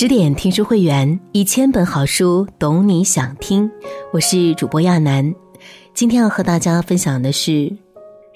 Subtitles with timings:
[0.00, 3.68] 十点听书会员，一千本好书，懂你想听。
[4.12, 5.34] 我是主播亚楠，
[5.92, 7.50] 今天要和大家分享的是《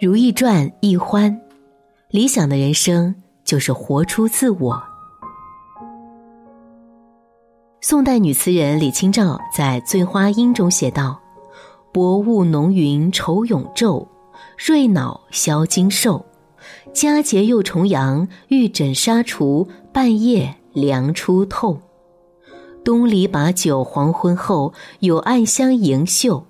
[0.01, 1.41] 如懿传》易欢。
[2.11, 3.15] 理想的人生
[3.45, 4.83] 就是活出自我。
[7.81, 11.17] 宋代女词人李清照在《醉花阴》中写道
[11.95, 14.05] ：“薄雾浓云愁永昼，
[14.59, 16.27] 瑞脑消金兽。
[16.93, 21.81] 佳节又重阳，玉枕纱厨，半夜。”凉初透，
[22.85, 26.47] 东篱把酒黄昏后，有暗香盈袖。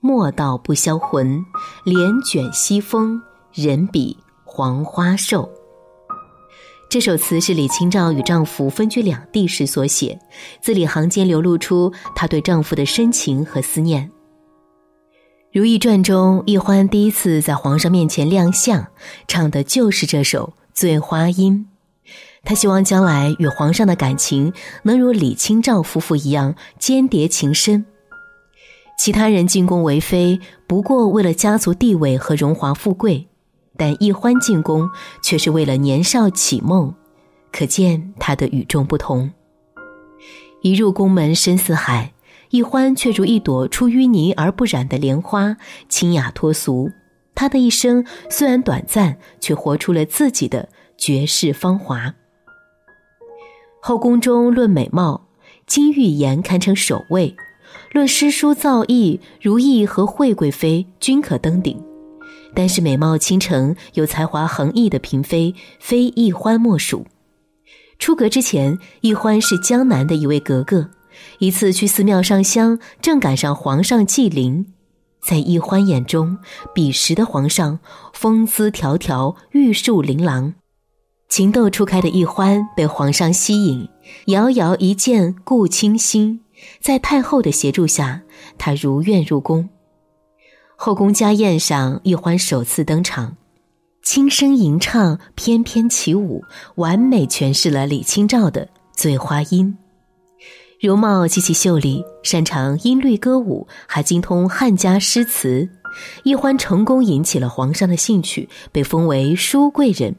[0.00, 1.44] 莫道不销魂，
[1.84, 3.20] 帘卷西风，
[3.52, 5.48] 人比黄花瘦。
[6.88, 10.20] 这首词是李清照与丈夫分居两地时所写，
[10.60, 14.08] 字里行间流露出她对丈夫的深情和思念。
[15.52, 18.86] 《如懿传》中，奕欢第一次在皇上面前亮相，
[19.26, 21.66] 唱的就是这首《醉花阴》。
[22.46, 24.52] 他希望将来与皇上的感情
[24.84, 27.84] 能如李清照夫妇一样间谍情深。
[28.96, 33.26] 其他人进宫为妃，不过为了家族地位和荣华富贵，
[33.76, 34.88] 但易欢进宫
[35.20, 36.94] 却是为了年少启梦，
[37.52, 39.30] 可见他的与众不同。
[40.62, 42.12] 一入宫门深似海，
[42.50, 45.56] 易欢却如一朵出淤泥而不染的莲花，
[45.88, 46.90] 清雅脱俗。
[47.34, 52.14] 他的一生虽然短暂，却活出了自己的绝世芳华。
[53.88, 55.28] 后宫中论美貌，
[55.64, 57.36] 金玉妍堪称首位；
[57.92, 61.80] 论诗书造诣，如懿和惠贵妃均可登顶。
[62.52, 67.06] 但是美貌倾城、有才华横溢的嫔妃，非易欢莫属。
[68.00, 70.90] 出阁之前，易欢是江南的一位格格。
[71.38, 74.66] 一次去寺庙上香，正赶上皇上祭灵，
[75.22, 76.38] 在易欢眼中，
[76.74, 77.78] 彼时的皇上
[78.12, 80.54] 风姿迢迢，玉树琳琅。
[81.28, 83.88] 情窦初开的易欢被皇上吸引，
[84.26, 86.40] 遥遥一见顾倾心。
[86.80, 88.22] 在太后的协助下，
[88.56, 89.68] 他如愿入宫。
[90.76, 93.36] 后宫家宴上，易欢首次登场，
[94.02, 96.44] 轻声吟唱，翩翩起舞，
[96.76, 98.64] 完美诠释了李清照的
[98.94, 99.66] 《醉花阴》。
[100.80, 105.68] 容貌极其秀丽，擅长音律歌舞，还精通汉家诗词。
[106.22, 110.14] 易欢成功引起了皇上的兴趣，被封为淑贵人。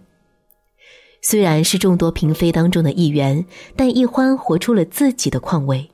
[1.29, 3.45] 虽然是众多嫔妃当中的一员，
[3.75, 5.91] 但易欢活出了自己的况味。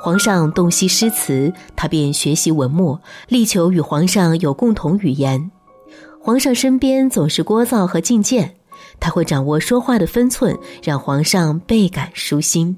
[0.00, 5.50] 皇上洞悉诗词，他便学习文墨，力求与皇上有共同语言。
[6.20, 8.54] 皇上身边总是聒噪和进谏，
[9.00, 12.76] 他会掌握说话的分寸，让皇上倍感舒心。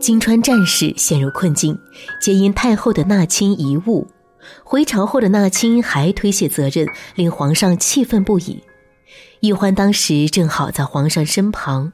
[0.00, 1.78] 金川战事陷入困境，
[2.20, 4.04] 皆因太后的纳亲遗误。
[4.64, 8.60] 回朝后的纳亲还推卸责任，令皇上气愤不已。
[9.40, 11.92] 易欢当时正好在皇上身旁，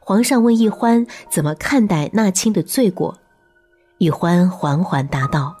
[0.00, 3.18] 皇上问易欢怎么看待纳亲的罪过，
[3.98, 5.56] 易欢缓缓答道：“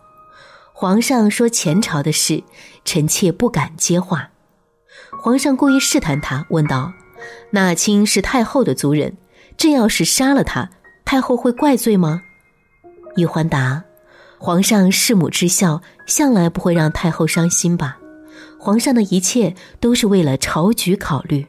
[0.72, 2.42] 皇上说前朝的事，
[2.84, 4.30] 臣妾不敢接话。”
[5.22, 6.92] 皇上故意试探他，问道
[7.50, 9.16] ：“纳亲是太后的族人，
[9.56, 10.70] 朕要是杀了他，
[11.04, 12.22] 太后会怪罪吗？”
[13.16, 13.84] 易欢答
[14.38, 17.98] ：“皇上弑母之孝，向来不会让太后伤心吧。”
[18.58, 21.46] 皇上的一切都是为了朝局考虑，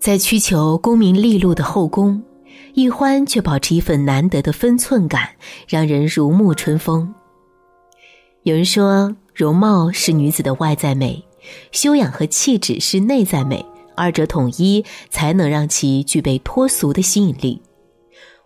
[0.00, 2.22] 在屈求功名利禄的后宫，
[2.74, 5.30] 易欢却保持一份难得的分寸感，
[5.68, 7.14] 让人如沐春风。
[8.42, 11.24] 有人说，容貌是女子的外在美，
[11.70, 13.64] 修养和气质是内在美，
[13.94, 17.60] 二者统一才能让其具备脱俗的吸引力。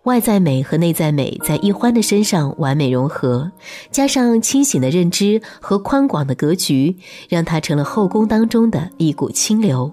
[0.04, 3.52] 外在美和内在美在易欢的身上完美融合，
[3.92, 6.96] 加上清醒的认知和宽广的格局，
[7.28, 9.92] 让她成了后宫当中的一股清流。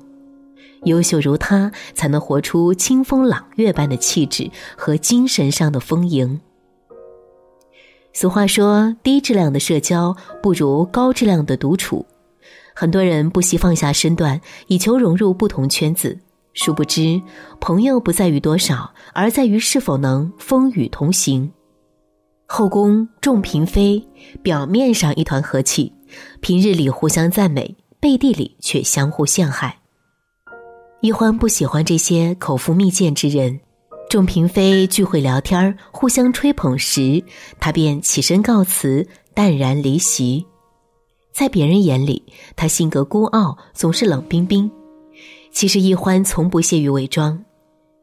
[0.86, 6.42] 优秀如她，才能活出清风朗月般的气质和精神上的丰盈。
[8.12, 12.03] 俗话说，低质量的社交不如高质量的独处。
[12.74, 16.18] 很多人不惜放下身段，以求融入不同圈子。
[16.62, 17.22] 殊不知，
[17.62, 21.50] 朋友不在于多少，而在于是否能风雨同行。
[22.46, 24.06] 后宫众嫔妃
[24.44, 25.90] 表面上一团和气，
[26.42, 29.80] 平日里互相赞美，背地里却相互陷害。
[31.00, 33.58] 易欢不喜欢这些口腹蜜饯之人。
[34.10, 37.24] 众嫔妃聚会聊天互相吹捧时，
[37.62, 40.46] 他便起身告辞，淡然离席。
[41.32, 42.22] 在别人眼里，
[42.58, 44.70] 他性格孤傲，总是冷冰冰。
[45.51, 47.44] 其实易欢从不屑于伪装，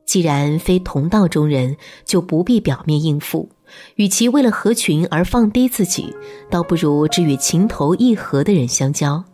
[0.04, 3.48] 既然非同道中人，就不必表面应付。
[3.96, 6.14] 与其为了合群而放低自己，
[6.48, 9.24] 倒不如只与情投意合的人相交。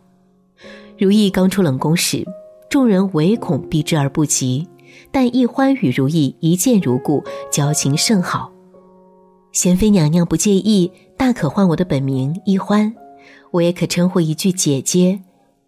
[0.97, 2.25] 如意刚出冷宫时，
[2.69, 4.67] 众人唯恐避之而不及，
[5.11, 8.51] 但易欢与如意一见如故，交情甚好。
[9.51, 12.95] 贤妃娘娘不介意，大可唤我的本名易欢，
[13.51, 15.19] 我也可称呼一句姐姐，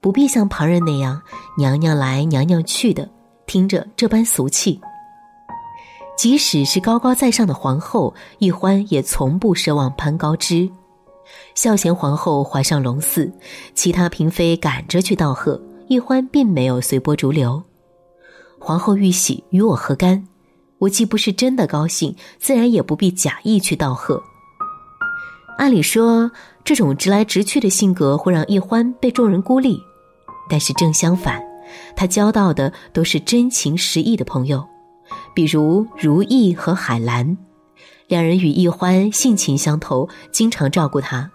[0.06, 1.20] 不必像旁人那样
[1.58, 3.10] 娘娘来娘娘去的，
[3.48, 4.80] 听着这般俗气。
[6.16, 10.70] 即使是高高在上的皇后，易欢也从不奢望攀高枝。
[11.56, 13.32] 孝贤皇后怀上龙嗣，
[13.74, 17.64] 其他嫔妃赶着去道贺，易欢并没有随波逐流。
[18.60, 20.28] 皇后玉玺与我何干？
[20.78, 24.22] 我既不是真的高兴，自然也不必假意去道贺。
[25.58, 26.30] 按理说，
[26.64, 29.82] 这种直来直去的性格会让易欢被众人孤立，
[30.50, 31.44] 但是正相反，
[31.96, 34.66] 他交到的都是真情实意的朋友，
[35.34, 37.38] 比如如意和海兰。
[38.08, 41.32] 两人与易欢性情相投，经常照顾她。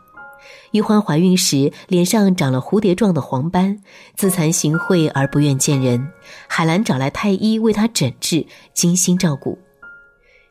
[0.71, 3.81] 易欢怀孕时脸上长了蝴蝶状的黄斑，
[4.15, 6.09] 自惭形秽而不愿见人。
[6.47, 9.59] 海兰找来太医为她诊治，精心照顾。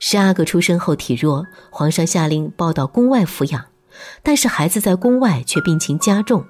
[0.02, 3.66] 十阿哥出生后体弱，皇上下令抱到宫外抚养，
[4.22, 6.46] 但是孩子在宫外却病情加重。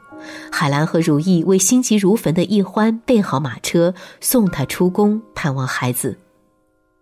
[0.51, 6.17] 海兰和如意为心急如焚的易欢备好马车，送他出宫探望孩子。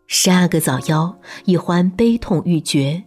[0.08, 1.16] 十二个早夭，
[1.46, 3.04] 易欢悲痛欲绝。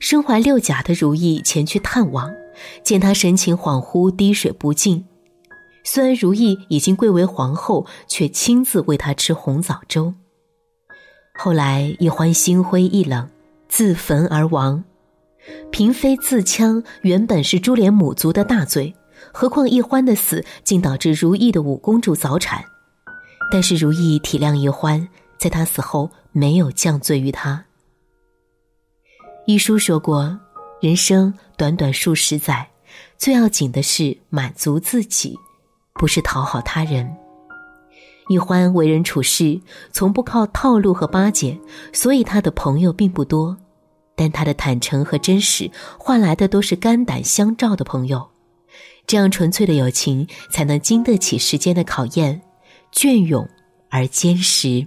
[0.00, 2.30] 身怀六甲的如意前去探望，
[2.82, 5.04] 见他神情恍惚，滴水不进。
[5.84, 10.12] 虽然如意已经贵为皇后，却亲自喂他吃红枣粥。
[11.38, 13.28] 后来易欢心灰意冷，
[13.68, 14.82] 自焚而亡。
[15.70, 18.92] 嫔妃自戕原本是株连母族的大罪，
[19.32, 22.64] 何况易欢的死竟导致如意的五公主早产。
[23.50, 25.08] 但是如意体谅易欢。
[25.38, 27.62] 在他死后，没有降罪于他。
[29.44, 30.40] 一书说过，
[30.80, 32.66] 人生短短数十载，
[33.18, 35.38] 最要紧的是满足自己，
[35.92, 37.14] 不是讨好他人。
[38.28, 39.60] 易欢为人处事
[39.92, 41.60] 从不靠套路和巴结，
[41.92, 43.54] 所以他的朋友并不多。
[44.16, 48.26] 但他的坦诚和真实换来的都是肝胆相照的朋友，
[49.06, 52.42] 这样纯粹的友情才能经得起时间的考验，
[52.92, 53.48] 隽永
[53.88, 54.86] 而坚实。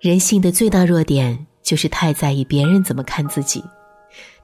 [0.00, 3.64] 人性的最大弱点就是太在意别人怎么看自己，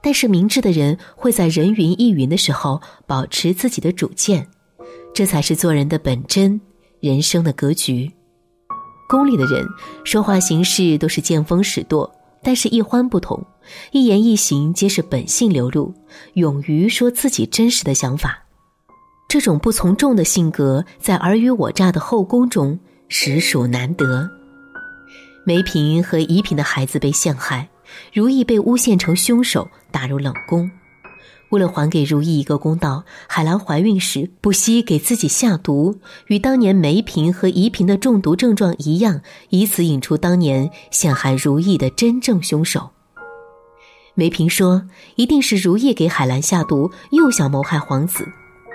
[0.01, 4.47] 但是明智的人会在人云亦云的时候保持自己的主见，
[5.13, 6.59] 这才是做人的本真，
[6.99, 8.11] 人生的格局。
[9.07, 9.63] 宫里的人
[10.03, 12.11] 说话行事都是见风使舵，
[12.45, 13.43] 但是易欢不同，
[13.91, 15.95] 一言一行皆是本性流露，
[16.35, 18.43] 勇于说自己真实的想法。
[19.27, 24.29] 这种不从众的性格，在尔虞我诈的后宫中实属难得。
[25.43, 27.67] 梅嫔和怡嫔的孩子被陷害，
[28.13, 30.69] 如意被诬陷成凶手，打入冷宫。
[31.49, 42.89] 为了还给如意一个公道，海兰怀孕时不惜给自己下毒，与当年梅嫔和怡嫔的中毒症状一样，以此引出当年陷害如意的真正凶手。
[44.15, 44.87] 梅嫔说
[45.17, 48.25] ：“一定是如意给海兰下毒，又想谋害皇子。”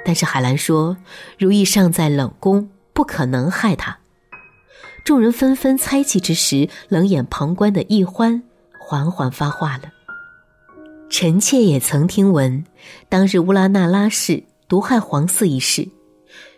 [0.04, 0.96] 但是海兰说
[1.38, 3.98] ：“如意尚在冷宫，不可能害他。”
[5.04, 8.42] 众人纷纷猜忌之时，冷眼旁观的易欢
[8.78, 9.84] 缓缓发话了
[11.10, 12.64] ：“臣妾也曾听闻，
[13.08, 15.88] 当日乌拉那拉氏毒害皇嗣一事。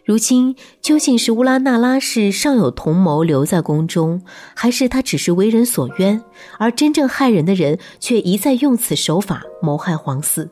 [0.04, 4.20] 如今究竟是乌拉那拉氏尚有同谋留在宫中，
[4.54, 6.22] 还是他只是为人所冤，
[6.58, 10.50] 而真正害人的人却一再用此手法谋害皇嗣？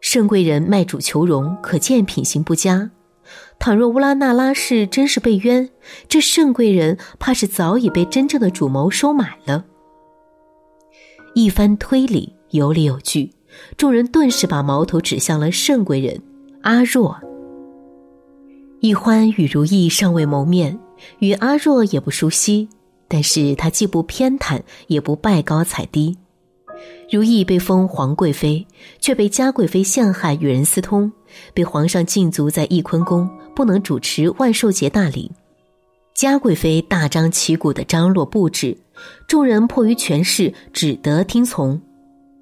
[0.00, 2.92] 盛贵人卖主求荣，可见品行不佳。”
[3.60, 5.68] 倘若乌拉那拉氏真是被冤，
[6.08, 9.66] 这圣贵人怕是早已被真正的主谋收买了。
[11.34, 13.30] 一番推理有理有据，
[13.76, 16.22] 众人顿时把矛头指向了圣贵人
[16.62, 17.18] 阿若。
[18.80, 20.78] 易欢与如意尚未谋面，
[21.20, 22.68] 与阿若也不熟悉，
[23.08, 26.18] 但是他既不偏袒，也不拜高踩低。
[27.10, 28.66] 如意被封皇贵妃，
[29.00, 31.10] 却被嘉贵妃陷害，与人私通，
[31.54, 35.30] 被皇上禁足在翊坤宫，不能主持万寿节大礼。
[36.12, 38.76] 嘉贵妃大张旗鼓的张罗布置，
[39.26, 41.80] 众人迫于权势，只得听从。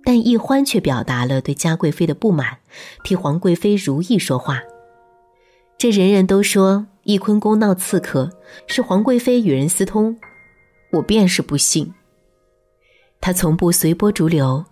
[0.05, 2.59] 但易欢却表达了对嘉贵妃的不满，
[3.05, 4.61] 替皇贵妃如意说话。
[5.79, 8.31] 这人人都说翊坤宫闹刺客，
[8.67, 10.19] 是皇贵妃与人私通，
[10.93, 11.93] 我便是不信。
[13.21, 14.65] 他从不随波逐流，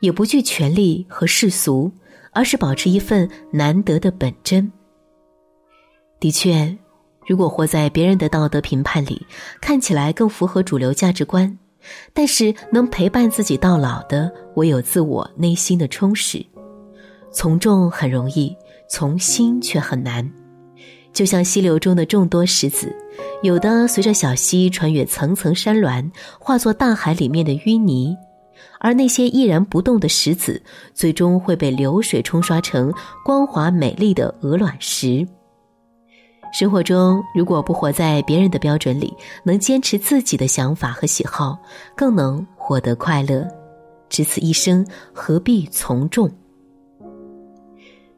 [0.00, 1.92] 也不惧权力和世俗，
[2.32, 4.72] 而是保持一份难得的本真。
[6.20, 6.76] 的确，
[7.26, 9.26] 如果活在别人的道德评判里，
[9.60, 11.58] 看起来更符合主流价值观，
[12.12, 16.44] 但是能陪伴自己到老的，唯有自我内心的充实。
[17.32, 18.56] 从众很容易，
[18.88, 20.30] 从心却很难。
[21.12, 22.94] 就像溪流中的众多石子，
[23.42, 28.14] 有的随着小溪穿越层层山峦，化作大海里面的淤泥；
[28.80, 30.62] 而那些依然不动的石子，
[30.92, 32.92] 最终会被流水冲刷成
[33.24, 35.26] 光滑美丽的鹅卵石。
[36.58, 41.58] 生活中，如果不活在别人的标准里，能坚持自己的想法和喜好，
[41.94, 43.46] 更能获得快乐。
[44.08, 44.82] 只此一生，
[45.12, 46.30] 何必从众？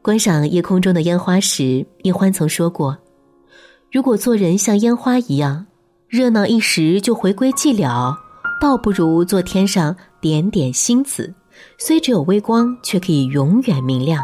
[0.01, 2.97] 观赏夜空中的烟花时，叶欢曾说过
[3.91, 5.65] ：“如果做人像烟花一样，
[6.07, 8.15] 热闹一时就回归寂寥，
[8.61, 11.33] 倒不如做天上点点星子，
[11.77, 14.23] 虽只有微光，却可以永远明亮。”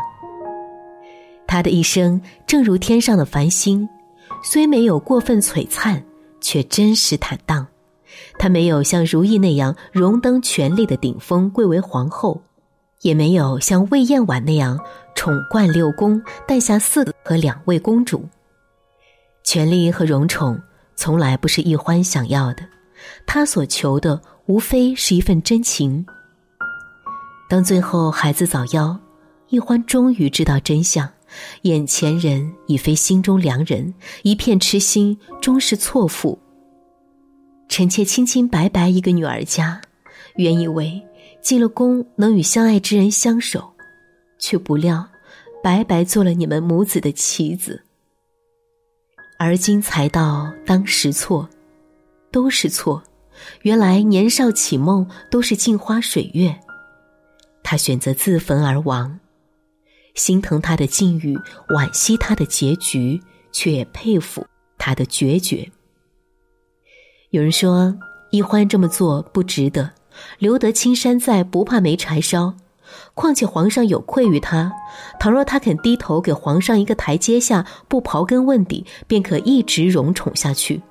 [1.45, 3.85] 他的一生正如天上的繁星。
[4.47, 6.05] 虽没有过分璀璨，
[6.39, 7.65] 却真实坦荡。
[8.37, 12.39] 她没有像如意那样荣登权力的顶峰，贵为皇后；
[13.01, 14.79] 也没有像魏嬿婉那样
[15.15, 18.23] 宠冠六宫，诞下四个和两位公主。
[19.43, 20.61] 权力和荣宠
[20.95, 22.63] 从来不是易欢想要的，
[23.25, 26.05] 她所求的无非是一份真情。
[27.49, 28.95] 当最后孩子早夭，
[29.49, 31.09] 易欢终于知道真相。
[31.63, 36.39] 眼前人已非心中良人，一片痴心终是错付。
[37.67, 39.81] 臣妾清清白白一个女儿家，
[40.35, 41.01] 原以为
[41.41, 43.73] 进了宫能与相爱之人相守，
[44.39, 45.07] 却不料
[45.63, 47.81] 白白做了你们母子的棋子。
[49.37, 51.49] 而今才道当时错，
[52.31, 53.03] 都是错。
[53.63, 56.57] 原来年少起梦都是镜花水月，
[57.63, 59.19] 他选择自焚而亡。
[60.15, 61.37] 心疼他的境遇，
[61.69, 64.45] 惋惜他的结局，却也佩服
[64.77, 65.69] 他的决绝。
[67.29, 67.95] 有人说，
[68.31, 69.91] 易欢这么做不值得，
[70.39, 72.55] 留得青山在，不怕没柴烧。
[73.13, 74.71] 况且皇上有愧于他，
[75.19, 80.81] 倘若他肯低头给皇上一个台阶下，不刨根问底，便可一直荣宠下去。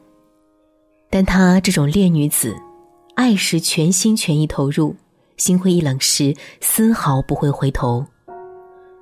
[1.09, 2.55] 但他这种烈女子，
[3.15, 4.97] 爱时全心全意投入，
[5.37, 8.05] 心灰意冷时丝毫不会回头。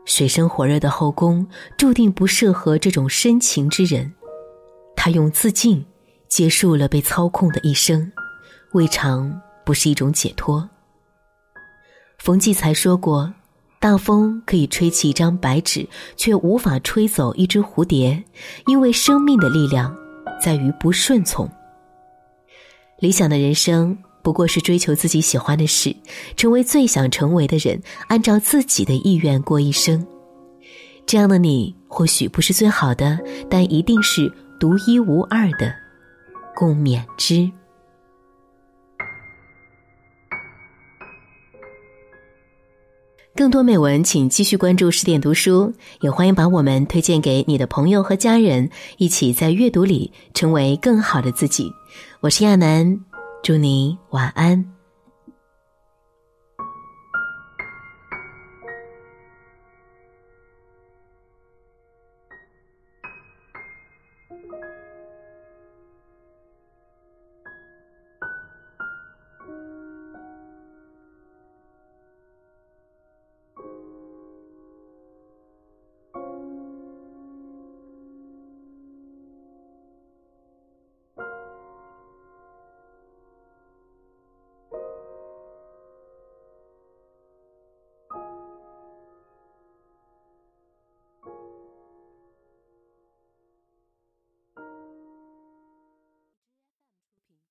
[0.05, 1.47] 水深火热的后宫，
[1.79, 4.13] 注定不适合这种深情之人。
[4.97, 5.85] 他用自尽
[6.29, 8.11] 结束了被操控的一生，
[8.73, 10.69] 未尝不是一种解脱。
[12.19, 13.33] 冯骥才说过
[13.81, 18.23] ：“大风可以吹起一张白纸，却无法吹走一只蝴蝶，
[18.67, 19.97] 因为生命的力量
[20.41, 21.51] 在于不顺从。”
[22.99, 23.99] 理想的人生。
[24.23, 25.95] 不过是追求自己喜欢的事，
[26.37, 30.07] 成为最想成为的人，按照自己的意愿过一生。
[31.05, 33.19] 这样的你或许不是最好的，
[33.51, 35.75] 但一定是独一无二的，
[36.55, 37.51] 共勉之。
[43.35, 51.73] 更多美文，请继续关注十点读书，也欢迎把我们推荐给你的朋友和家人，一起在阅读里成为更好的自己。
[52.21, 53.12] 我是亚楠。
[53.43, 54.82] 祝你晚安。